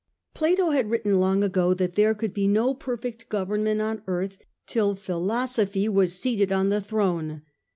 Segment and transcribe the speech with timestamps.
[0.33, 4.39] Plato had written long ago that there could be no per fect government on earth
[4.65, 7.41] till philosophy was seated on The early throne.